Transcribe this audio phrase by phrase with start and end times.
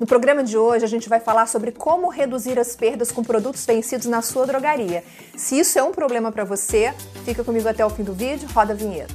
[0.00, 3.66] No programa de hoje, a gente vai falar sobre como reduzir as perdas com produtos
[3.66, 5.02] vencidos na sua drogaria.
[5.36, 8.74] Se isso é um problema para você, fica comigo até o fim do vídeo, roda
[8.74, 9.12] a vinheta.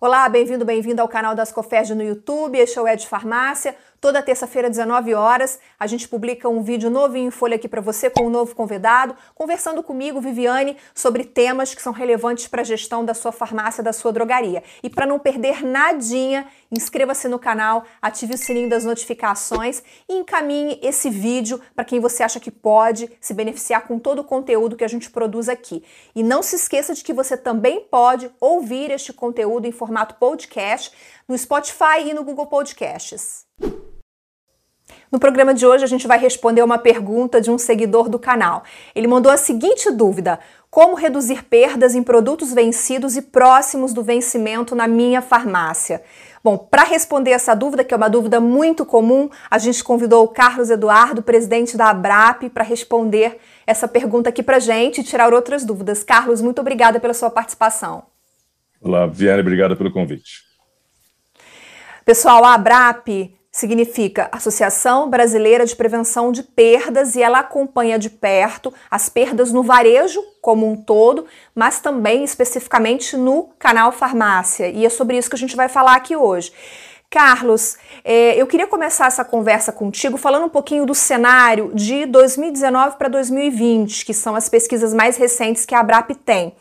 [0.00, 2.58] Olá, bem-vindo, bem-vindo ao canal das Coferd no YouTube.
[2.58, 3.76] Este é o Ed Farmácia.
[4.00, 8.08] Toda terça-feira, 19 horas, a gente publica um vídeo novinho em folha aqui para você
[8.08, 13.04] com um novo convidado, conversando comigo, Viviane, sobre temas que são relevantes para a gestão
[13.04, 14.62] da sua farmácia, da sua drogaria.
[14.82, 20.80] E para não perder nadinha, inscreva-se no canal, ative o sininho das notificações e encaminhe
[20.82, 24.84] esse vídeo para quem você acha que pode se beneficiar com todo o conteúdo que
[24.84, 25.84] a gente produz aqui.
[26.14, 30.90] E não se esqueça de que você também pode ouvir este conteúdo em formato podcast
[31.28, 33.44] no Spotify e no Google Podcasts.
[35.10, 38.62] No programa de hoje a gente vai responder uma pergunta de um seguidor do canal.
[38.94, 40.38] Ele mandou a seguinte dúvida:
[40.70, 46.00] como reduzir perdas em produtos vencidos e próximos do vencimento na minha farmácia?
[46.44, 50.28] Bom, para responder essa dúvida, que é uma dúvida muito comum, a gente convidou o
[50.28, 55.64] Carlos Eduardo, presidente da Abrap, para responder essa pergunta aqui para gente e tirar outras
[55.64, 56.04] dúvidas.
[56.04, 58.04] Carlos, muito obrigada pela sua participação.
[58.80, 60.44] Olá, Viane, obrigada pelo convite.
[62.06, 68.72] Pessoal, a Abrap significa Associação Brasileira de Prevenção de Perdas e ela acompanha de perto
[68.90, 74.68] as perdas no varejo como um todo, mas também especificamente no canal farmácia.
[74.68, 76.52] E é sobre isso que a gente vai falar aqui hoje.
[77.10, 82.96] Carlos, é, eu queria começar essa conversa contigo falando um pouquinho do cenário de 2019
[82.96, 86.54] para 2020, que são as pesquisas mais recentes que a Abrap tem.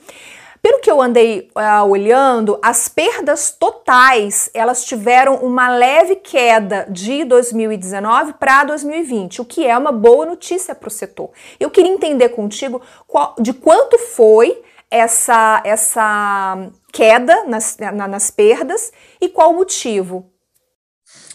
[0.61, 7.23] Pelo que eu andei uh, olhando, as perdas totais elas tiveram uma leve queda de
[7.23, 11.31] 2019 para 2020, o que é uma boa notícia para o setor.
[11.59, 18.91] Eu queria entender contigo qual, de quanto foi essa, essa queda nas, na, nas perdas
[19.21, 20.29] e qual o motivo.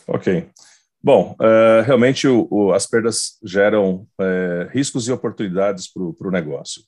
[0.07, 0.49] Ok.
[1.03, 6.83] Bom, uh, realmente o, o, as perdas geram uh, riscos e oportunidades para o negócio.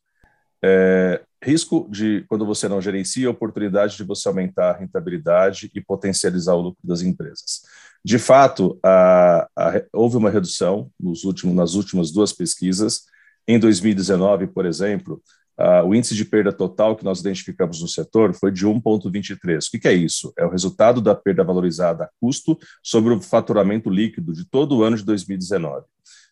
[1.46, 6.60] Risco de, quando você não gerencia, oportunidade de você aumentar a rentabilidade e potencializar o
[6.60, 7.62] lucro das empresas.
[8.04, 13.04] De fato, a, a, houve uma redução nos últimos, nas últimas duas pesquisas.
[13.46, 15.22] Em 2019, por exemplo,
[15.56, 19.66] a, o índice de perda total que nós identificamos no setor foi de 1,23.
[19.66, 20.32] O que, que é isso?
[20.36, 24.82] É o resultado da perda valorizada a custo sobre o faturamento líquido de todo o
[24.82, 25.84] ano de 2019.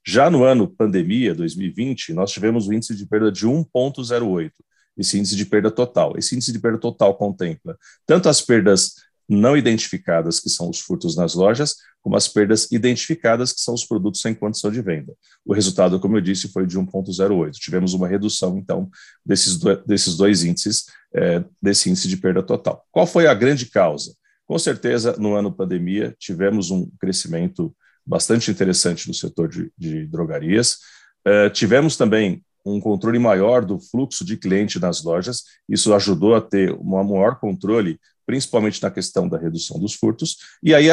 [0.07, 4.51] Já no ano pandemia, 2020, nós tivemos o índice de perda de 1,08,
[4.97, 6.15] esse índice de perda total.
[6.17, 8.95] Esse índice de perda total contempla tanto as perdas
[9.29, 13.85] não identificadas, que são os furtos nas lojas, como as perdas identificadas, que são os
[13.85, 15.15] produtos sem condição de venda.
[15.45, 17.53] O resultado, como eu disse, foi de 1,08.
[17.53, 18.91] Tivemos uma redução, então,
[19.25, 20.85] desses, do, desses dois índices,
[21.15, 22.85] é, desse índice de perda total.
[22.93, 24.15] Qual foi a grande causa?
[24.47, 27.75] Com certeza, no ano pandemia, tivemos um crescimento
[28.07, 30.79] bastante interessante no setor de, de drogarias.
[31.27, 36.41] Uh, tivemos também um controle maior do fluxo de cliente nas lojas, isso ajudou a
[36.41, 40.87] ter um maior controle, principalmente na questão da redução dos furtos, e aí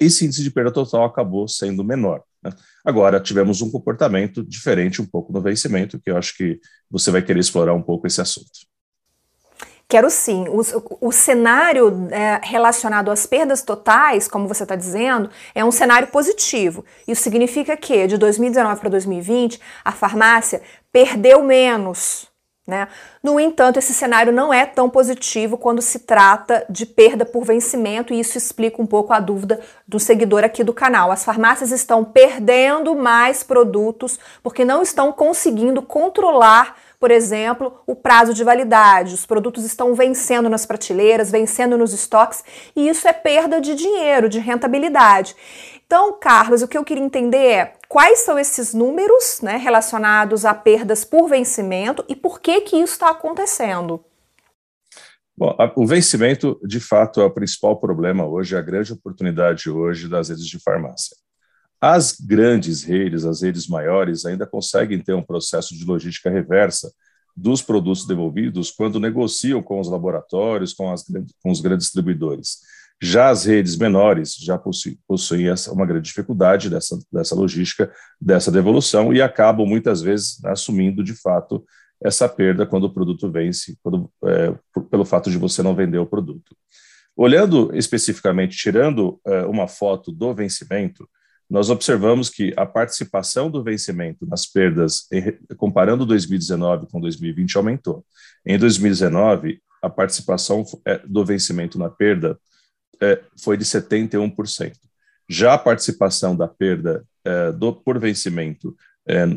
[0.00, 2.22] esse índice de perda total acabou sendo menor.
[2.42, 2.52] Né?
[2.84, 6.60] Agora, tivemos um comportamento diferente um pouco no vencimento, que eu acho que
[6.90, 8.66] você vai querer explorar um pouco esse assunto.
[9.88, 10.46] Quero sim.
[10.48, 16.08] O, o cenário é, relacionado às perdas totais, como você está dizendo, é um cenário
[16.08, 16.84] positivo.
[17.06, 20.60] Isso significa que de 2019 para 2020 a farmácia
[20.90, 22.28] perdeu menos.
[22.66, 22.88] Né?
[23.22, 28.12] No entanto, esse cenário não é tão positivo quando se trata de perda por vencimento,
[28.12, 31.12] e isso explica um pouco a dúvida do seguidor aqui do canal.
[31.12, 38.32] As farmácias estão perdendo mais produtos porque não estão conseguindo controlar por exemplo, o prazo
[38.32, 39.14] de validade.
[39.14, 42.42] Os produtos estão vencendo nas prateleiras, vencendo nos estoques,
[42.74, 45.36] e isso é perda de dinheiro, de rentabilidade.
[45.86, 50.52] Então, Carlos, o que eu queria entender é quais são esses números né, relacionados a
[50.52, 54.04] perdas por vencimento e por que, que isso está acontecendo.
[55.38, 60.08] Bom, o vencimento, de fato, é o principal problema hoje, é a grande oportunidade hoje
[60.08, 61.16] das redes de farmácia.
[61.80, 66.90] As grandes redes, as redes maiores, ainda conseguem ter um processo de logística reversa
[67.36, 71.04] dos produtos devolvidos quando negociam com os laboratórios, com, as,
[71.42, 72.60] com os grandes distribuidores.
[73.02, 74.58] Já as redes menores já
[75.06, 81.04] possuem, essa, uma grande dificuldade dessa, dessa logística, dessa devolução, e acabam muitas vezes assumindo
[81.04, 81.62] de fato
[82.02, 85.98] essa perda quando o produto vence, quando, é, por, pelo fato de você não vender
[85.98, 86.56] o produto.
[87.14, 91.06] Olhando especificamente, tirando é, uma foto do vencimento,
[91.48, 95.06] nós observamos que a participação do vencimento nas perdas,
[95.56, 98.04] comparando 2019 com 2020, aumentou.
[98.44, 102.38] Em 2019, a participação é, do vencimento na perda
[103.00, 104.72] é, foi de 71%.
[105.28, 108.76] Já a participação da perda é, do, por vencimento,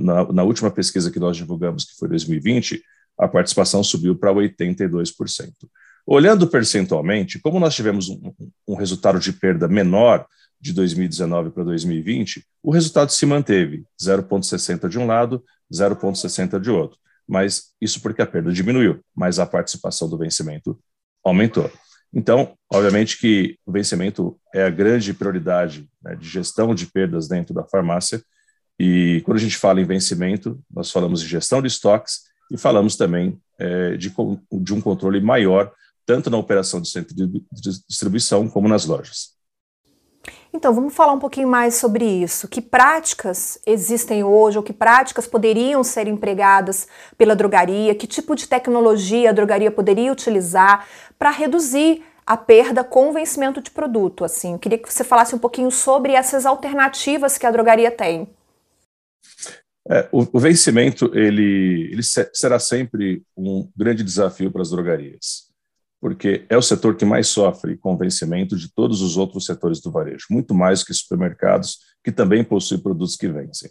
[0.02, 2.82] na, na, última pesquisa que nós divulgamos, que foi 2020,
[3.20, 5.52] a participação subiu para 82%.
[6.08, 8.34] Olhando percentualmente, como nós tivemos um,
[8.68, 10.26] um resultado de perda menor
[10.60, 16.98] de 2019 para 2020, o resultado se manteve, 0,60 de um lado, 0,60 de outro.
[17.28, 20.80] Mas isso porque a perda diminuiu, mas a participação do vencimento
[21.24, 21.72] aumentou.
[22.14, 27.54] Então, obviamente que o vencimento é a grande prioridade né, de gestão de perdas dentro
[27.54, 28.22] da farmácia.
[28.80, 32.22] E quando a gente fala em vencimento, nós falamos de gestão de estoques
[32.52, 34.12] e falamos também é, de,
[34.52, 35.72] de um controle maior,
[36.06, 37.44] tanto na operação de centro de
[37.88, 39.39] distribuição como nas lojas.
[40.51, 42.48] Então, vamos falar um pouquinho mais sobre isso.
[42.48, 46.88] Que práticas existem hoje, ou que práticas poderiam ser empregadas
[47.18, 47.94] pela drogaria?
[47.94, 50.88] Que tipo de tecnologia a drogaria poderia utilizar
[51.19, 54.25] para reduzir a perda com o vencimento de produto?
[54.25, 58.28] Assim, eu queria que você falasse um pouquinho sobre essas alternativas que a drogaria tem.
[59.88, 65.49] É, o, o, vencimento ele, ele será sempre um grande desafio para as drogarias
[66.01, 69.81] porque é o setor que mais sofre com o vencimento de todos os outros setores
[69.81, 73.69] do varejo, muito mais que supermercados, que também possuem produtos que vencem.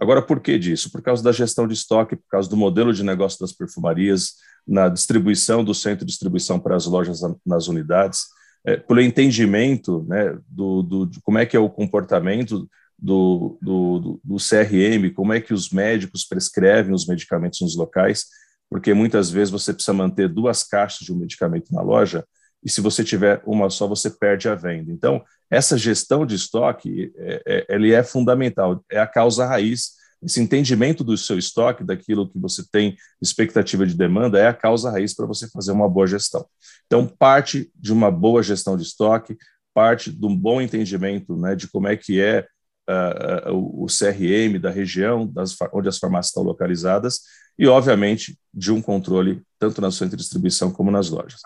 [0.00, 0.90] Agora, por que disso?
[0.90, 4.34] Por causa da gestão de estoque, por causa do modelo de negócio das perfumarias,
[4.66, 8.22] na distribuição do centro de distribuição para as lojas nas unidades,
[8.64, 12.68] é, pelo entendimento né, do, do, de como é que é o comportamento
[12.98, 18.26] do, do, do CRM, como é que os médicos prescrevem os medicamentos nos locais,
[18.72, 22.24] porque muitas vezes você precisa manter duas caixas de um medicamento na loja
[22.64, 24.90] e se você tiver uma só, você perde a venda.
[24.90, 29.90] Então, essa gestão de estoque, é, é, ele é fundamental, é a causa raiz.
[30.22, 34.90] Esse entendimento do seu estoque, daquilo que você tem expectativa de demanda, é a causa
[34.90, 36.46] raiz para você fazer uma boa gestão.
[36.86, 39.36] Então, parte de uma boa gestão de estoque,
[39.74, 42.46] parte de um bom entendimento né, de como é que é
[42.88, 47.20] uh, uh, o CRM da região das, onde as farmácias estão localizadas
[47.58, 51.40] e, obviamente, de um controle tanto na sua distribuição como nas lojas.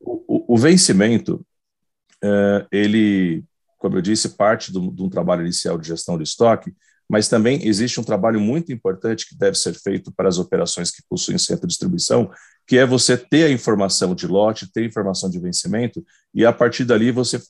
[0.00, 1.44] O, o, o vencimento,
[2.24, 3.44] uh, ele,
[3.78, 6.74] como eu disse, parte de um trabalho inicial de gestão de estoque,
[7.10, 11.02] mas também existe um trabalho muito importante que deve ser feito para as operações que
[11.08, 12.30] possuem centro de distribuição,
[12.64, 16.52] que é você ter a informação de lote, ter a informação de vencimento, e a
[16.52, 17.42] partir dali você,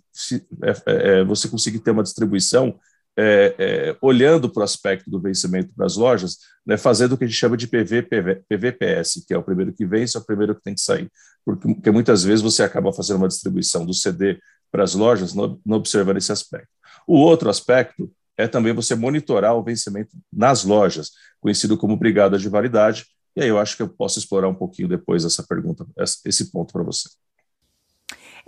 [0.64, 2.78] é, é, é, você conseguir ter uma distribuição
[3.19, 7.25] é, é, olhando para o aspecto do vencimento para as lojas, né, fazendo o que
[7.25, 10.25] a gente chama de PV, PV, PVPS, que é o primeiro que vence, é o
[10.25, 11.11] primeiro que tem que sair.
[11.45, 14.39] Porque, porque muitas vezes você acaba fazendo uma distribuição do CD
[14.71, 16.69] para as lojas, não, não observando esse aspecto.
[17.07, 21.11] O outro aspecto é também você monitorar o vencimento nas lojas,
[21.41, 24.89] conhecido como brigada de validade, e aí eu acho que eu posso explorar um pouquinho
[24.89, 25.87] depois essa pergunta,
[26.25, 27.09] esse ponto para você.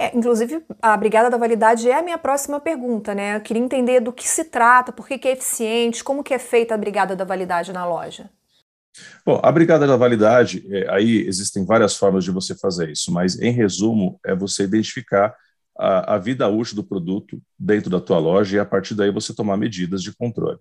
[0.03, 3.37] É, inclusive, a Brigada da Validade é a minha próxima pergunta, né?
[3.37, 6.41] Eu queria entender do que se trata, por que, que é eficiente, como que é
[6.41, 8.29] feita a Brigada da Validade na loja.
[9.25, 13.41] Bom, a Brigada da Validade, é, aí existem várias formas de você fazer isso, mas
[13.41, 15.37] em resumo é você identificar
[15.79, 19.33] a, a, vida útil do produto dentro da tua loja e a partir daí você
[19.33, 20.59] tomar medidas de controle.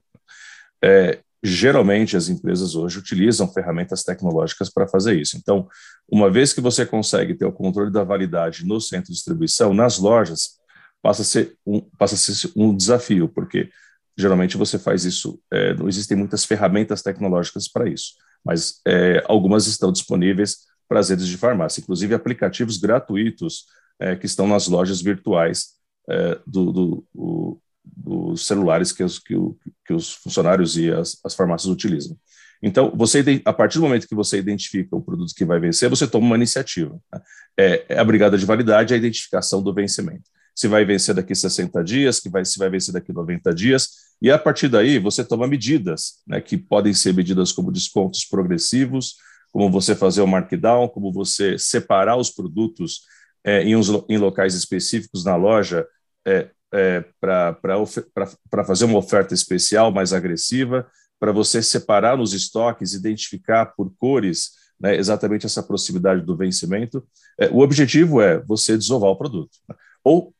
[0.84, 5.38] É, geralmente as empresas hoje utilizam ferramentas tecnológicas para fazer isso.
[5.38, 5.68] Então,
[6.10, 9.98] uma vez que você consegue ter o controle da validade no centro de distribuição, nas
[9.98, 10.60] lojas,
[11.02, 13.70] passa a ser um, passa a ser um desafio, porque
[14.16, 18.14] geralmente você faz isso, é, não existem muitas ferramentas tecnológicas para isso,
[18.46, 23.66] mas é, algumas estão disponíveis para as redes de farmácia, inclusive aplicativos gratuitos
[24.00, 25.70] é, que estão nas lojas virtuais
[26.10, 31.34] é, do, do, dos celulares que os, que, o, que os funcionários e as, as
[31.34, 32.18] farmácias utilizam.
[32.62, 36.08] Então, você, a partir do momento que você identifica o produto que vai vencer, você
[36.08, 37.00] toma uma iniciativa.
[37.12, 37.22] Né?
[37.58, 40.30] É, é, a brigada de validade, a identificação do vencimento.
[40.56, 43.90] Se vai vencer daqui 60 dias, que vai, se vai vencer daqui 90 dias,
[44.22, 49.16] e a partir daí você toma medidas, né, que podem ser medidas como descontos progressivos,
[49.52, 53.02] como você fazer o markdown, como você separar os produtos
[53.44, 55.88] é, em, uns, em locais específicos na loja,
[56.26, 60.88] é, é, para fazer uma oferta especial mais agressiva,
[61.20, 67.06] para você separar nos estoques, identificar por cores né, exatamente essa proximidade do vencimento.
[67.40, 69.52] É, o objetivo é você desovar o produto.
[69.70, 69.76] Né?
[70.04, 70.34] Ou,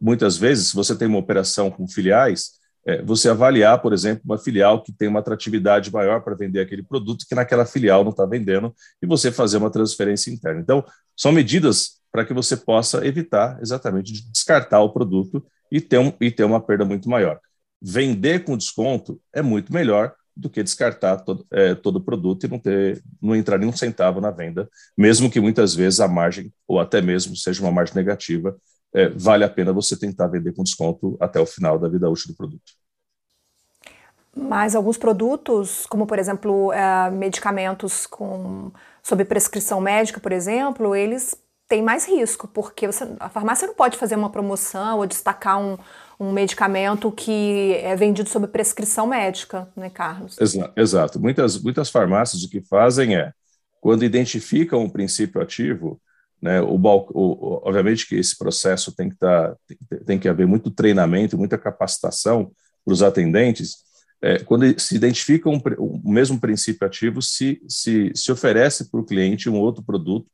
[0.00, 4.38] muitas vezes, se você tem uma operação com filiais, é, você avaliar, por exemplo, uma
[4.38, 8.24] filial que tem uma atratividade maior para vender aquele produto que naquela filial não está
[8.24, 10.60] vendendo e você fazer uma transferência interna.
[10.60, 10.84] Então,
[11.16, 16.12] são medidas para que você possa evitar exatamente de descartar o produto e ter, um,
[16.20, 17.38] e ter uma perda muito maior.
[17.80, 22.48] Vender com desconto é muito melhor do que descartar todo, é, todo o produto e
[22.48, 26.78] não, ter, não entrar nenhum centavo na venda, mesmo que muitas vezes a margem, ou
[26.78, 28.56] até mesmo seja uma margem negativa,
[28.94, 32.28] é, vale a pena você tentar vender com desconto até o final da vida útil
[32.28, 32.72] do produto.
[34.34, 38.70] Mas alguns produtos, como por exemplo é, medicamentos com,
[39.02, 41.36] sob prescrição médica, por exemplo, eles
[41.68, 45.76] têm mais risco, porque você, a farmácia não pode fazer uma promoção ou destacar um,
[46.18, 50.36] um medicamento que é vendido sob prescrição médica, né, Carlos?
[50.74, 51.20] Exato.
[51.20, 53.32] Muitas, muitas farmácias o que fazem é,
[53.80, 56.00] quando identificam um princípio ativo,
[56.40, 60.70] né, o, o, obviamente que esse processo tem que, tá, tem, tem que haver muito
[60.70, 62.50] treinamento, muita capacitação
[62.84, 63.88] para os atendentes,
[64.22, 69.04] é, quando se identifica um, o mesmo princípio ativo, se, se, se oferece para o
[69.04, 70.26] cliente um outro produto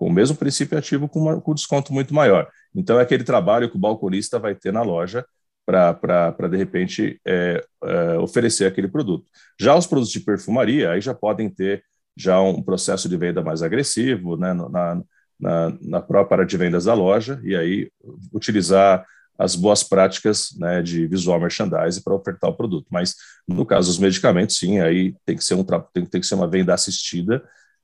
[0.00, 2.48] com o mesmo princípio ativo com, uma, com desconto muito maior.
[2.74, 5.26] Então, é aquele trabalho que o balconista vai ter na loja
[5.66, 9.26] para, de repente, é, é, oferecer aquele produto.
[9.60, 11.84] Já os produtos de perfumaria, aí já podem ter
[12.16, 15.02] já um processo de venda mais agressivo, né, na,
[15.38, 17.90] na, na própria área de vendas da loja, e aí
[18.32, 19.04] utilizar
[19.38, 22.86] as boas práticas né, de visual merchandising para ofertar o produto.
[22.90, 23.16] Mas
[23.46, 26.48] no caso dos medicamentos, sim, aí tem que ser um tem, tem que ser uma
[26.48, 27.42] venda assistida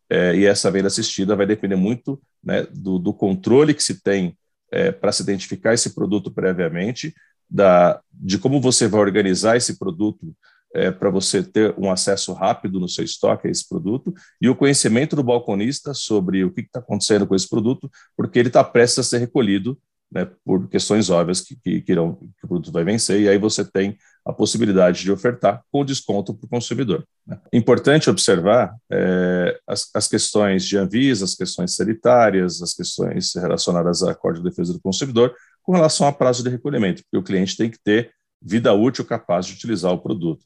[0.09, 4.37] é, e essa venda assistida vai depender muito né, do, do, controle que se tem
[4.71, 7.15] é, para se identificar esse produto previamente,
[7.49, 10.35] da, de como você vai organizar esse produto
[10.75, 14.55] é, para você ter um acesso rápido no seu estoque a esse produto e o
[14.55, 18.99] conhecimento do balconista sobre o que está acontecendo com esse produto, porque ele está prestes
[18.99, 19.79] a ser recolhido
[20.11, 23.39] né, por questões óbvias que, que, que, irão, que, o produto vai vencer, e aí
[23.39, 27.05] você tem a possibilidade de ofertar com desconto para o consumidor.
[27.27, 27.39] Né.
[27.53, 34.15] Importante observar é, as, as, questões de Anvisa, as questões sanitárias, as questões relacionadas à
[34.15, 37.71] Código de Defesa do Consumidor com relação a prazo de recolhimento, porque o cliente tem
[37.71, 40.45] que ter vida útil capaz de utilizar o produto.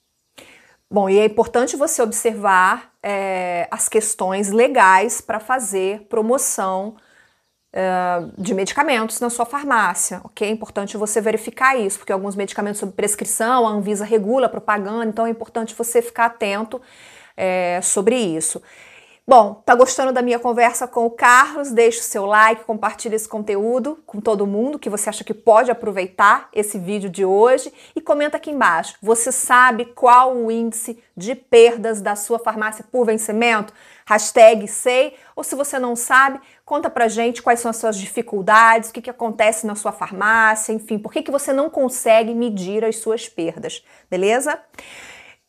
[0.92, 6.96] Bom, e é importante você observar é, as questões legais para fazer promoção
[7.74, 10.48] uh, de medicamentos na sua farmácia, ok?
[10.48, 15.06] É importante você verificar isso, porque alguns medicamentos sob prescrição, a Anvisa regula a propaganda,
[15.06, 16.80] então é importante você ficar atento
[17.36, 18.62] é, sobre isso.
[19.26, 21.70] Bom, tá gostando da minha conversa com o Carlos?
[21.70, 25.70] Deixe o seu like, compartilhe esse conteúdo com todo mundo que você acha que pode
[25.70, 28.96] aproveitar esse vídeo de hoje e comenta aqui embaixo.
[29.00, 33.72] Você sabe qual o índice de perdas da sua farmácia por vencimento?
[34.04, 35.14] Hashtag sei.
[35.36, 39.02] Ou se você não sabe, conta pra gente quais são as suas dificuldades, o que,
[39.02, 43.28] que acontece na sua farmácia, enfim, por que, que você não consegue medir as suas
[43.28, 44.58] perdas, beleza?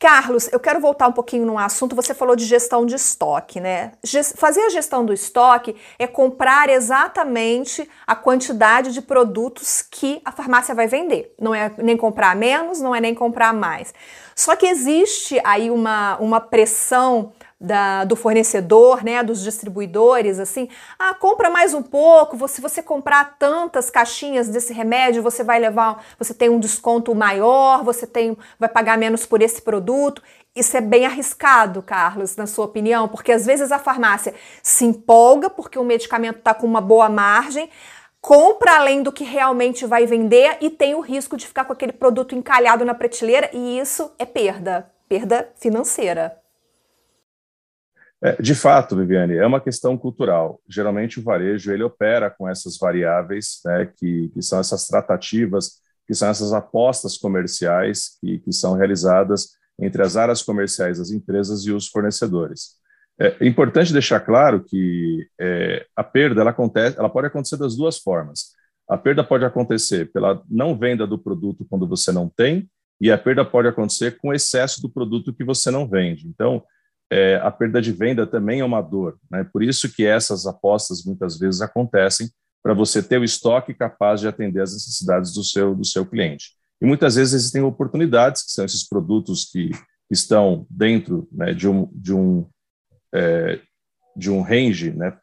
[0.01, 1.95] Carlos, eu quero voltar um pouquinho no assunto.
[1.95, 3.91] Você falou de gestão de estoque, né?
[4.35, 10.73] Fazer a gestão do estoque é comprar exatamente a quantidade de produtos que a farmácia
[10.73, 11.35] vai vender.
[11.39, 13.93] Não é nem comprar menos, não é nem comprar mais.
[14.35, 17.31] Só que existe aí uma, uma pressão
[17.61, 23.35] da, do fornecedor, né, dos distribuidores, assim, ah, compra mais um pouco, se você comprar
[23.37, 28.67] tantas caixinhas desse remédio, você vai levar, você tem um desconto maior, você tem, vai
[28.67, 30.23] pagar menos por esse produto.
[30.55, 35.49] Isso é bem arriscado, Carlos, na sua opinião, porque às vezes a farmácia se empolga
[35.49, 37.69] porque o medicamento está com uma boa margem,
[38.19, 41.93] compra além do que realmente vai vender e tem o risco de ficar com aquele
[41.93, 46.40] produto encalhado na prateleira e isso é perda, perda financeira.
[48.23, 50.61] É, de fato, Viviane, é uma questão cultural.
[50.69, 56.13] Geralmente o varejo ele opera com essas variáveis, né, que, que são essas tratativas, que
[56.13, 59.49] são essas apostas comerciais que, que são realizadas
[59.79, 62.79] entre as áreas comerciais das empresas e os fornecedores.
[63.19, 67.97] É importante deixar claro que é, a perda ela, acontece, ela pode acontecer das duas
[67.97, 68.51] formas.
[68.89, 73.17] A perda pode acontecer pela não venda do produto quando você não tem, e a
[73.17, 76.27] perda pode acontecer com excesso do produto que você não vende.
[76.27, 76.63] Então,
[77.11, 79.19] é, a perda de venda também é uma dor.
[79.29, 79.43] Né?
[79.43, 82.29] Por isso que essas apostas muitas vezes acontecem
[82.63, 86.51] para você ter o estoque capaz de atender as necessidades do seu, do seu cliente.
[86.81, 89.71] E muitas vezes existem oportunidades, que são esses produtos que
[90.09, 92.47] estão dentro né, de, um, de, um,
[93.13, 93.59] é,
[94.15, 95.17] de um range né,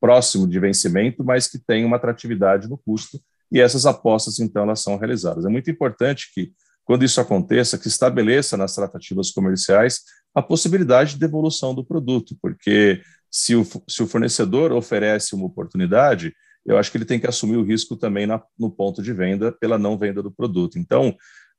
[0.00, 3.20] próximo de vencimento, mas que tem uma atratividade no custo,
[3.50, 5.44] e essas apostas, então, elas são realizadas.
[5.44, 6.52] É muito importante que,
[6.84, 10.00] quando isso aconteça, que estabeleça nas tratativas comerciais
[10.34, 16.34] a possibilidade de devolução do produto, porque se o, se o fornecedor oferece uma oportunidade,
[16.64, 19.52] eu acho que ele tem que assumir o risco também na, no ponto de venda
[19.52, 20.78] pela não venda do produto.
[20.78, 21.14] Então,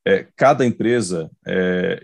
[0.06, 2.00] é, cada empresa é,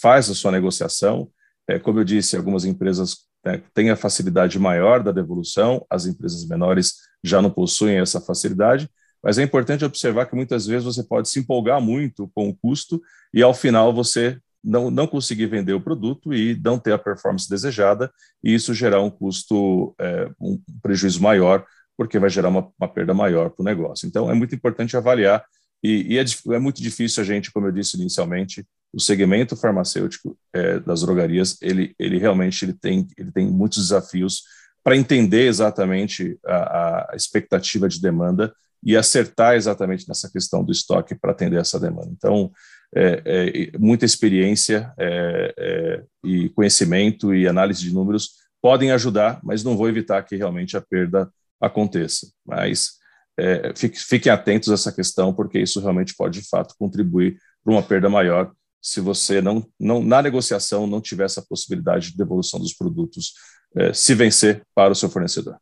[0.00, 1.30] faz a sua negociação.
[1.68, 6.46] É, como eu disse, algumas empresas né, têm a facilidade maior da devolução, as empresas
[6.46, 8.88] menores já não possuem essa facilidade,
[9.24, 13.00] mas é importante observar que muitas vezes você pode se empolgar muito com o custo
[13.32, 17.48] e, ao final, você não, não conseguir vender o produto e não ter a performance
[17.48, 18.12] desejada,
[18.42, 21.64] e isso gerar um custo, é, um prejuízo maior
[21.96, 24.06] porque vai gerar uma, uma perda maior para o negócio.
[24.06, 25.42] Então, é muito importante avaliar,
[25.82, 30.36] e, e é, é, muito difícil a gente, como eu disse inicialmente, o segmento farmacêutico
[30.52, 34.42] é, das drogarias, ele, ele realmente ele tem, ele tem muitos desafios
[34.82, 41.14] para entender exatamente a, a expectativa de demanda e acertar exatamente nessa questão do estoque
[41.14, 42.10] para atender essa demanda.
[42.12, 42.52] Então,
[42.94, 48.30] é, é, muita experiência é, é, e conhecimento e análise de números
[48.62, 52.28] podem ajudar, mas não vou evitar que realmente a perda aconteça.
[52.46, 52.92] Mas
[53.38, 57.72] é, fique, fiquem atentos a essa questão, porque isso realmente pode, de fato, contribuir para
[57.72, 62.60] uma perda maior se você não, não na negociação não tiver essa possibilidade de devolução
[62.60, 63.32] dos produtos
[63.76, 65.56] é, se vencer para o seu fornecedor.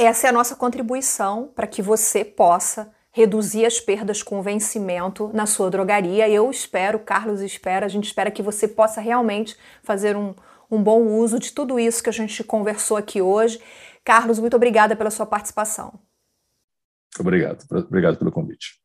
[0.00, 5.44] Essa é a nossa contribuição para que você possa reduzir as perdas com vencimento na
[5.44, 6.28] sua drogaria.
[6.28, 10.36] Eu espero, Carlos espera, a gente espera que você possa realmente fazer um,
[10.70, 13.60] um bom uso de tudo isso que a gente conversou aqui hoje.
[14.04, 15.98] Carlos, muito obrigada pela sua participação.
[17.18, 18.78] Obrigado, obrigado pelo convite.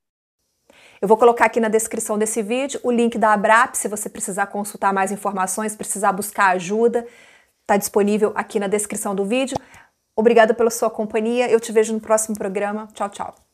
[0.99, 4.47] Eu vou colocar aqui na descrição desse vídeo o link da Abrap, se você precisar
[4.47, 7.05] consultar mais informações, precisar buscar ajuda,
[7.61, 9.55] está disponível aqui na descrição do vídeo.
[10.15, 11.49] Obrigada pela sua companhia.
[11.49, 12.87] Eu te vejo no próximo programa.
[12.93, 13.52] Tchau, tchau.